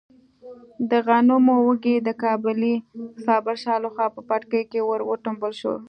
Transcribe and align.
د 0.89 0.91
غنمو 1.05 1.55
وږی 1.67 1.95
د 2.07 2.09
کابلي 2.23 2.75
صابر 3.25 3.55
شاه 3.63 3.81
لخوا 3.83 4.07
په 4.15 4.21
پټکي 4.29 4.61
کې 4.71 4.79
ور 4.83 5.01
وټومبل 5.09 5.51
شو. 5.61 5.75